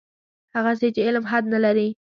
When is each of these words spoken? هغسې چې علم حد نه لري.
هغسې 0.57 0.87
چې 0.95 1.01
علم 1.07 1.25
حد 1.31 1.43
نه 1.53 1.59
لري. 1.65 1.87